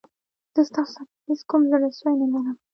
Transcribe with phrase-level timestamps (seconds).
[0.55, 2.57] زه ستاسو سره هېڅ کوم زړه سوی نه لرم.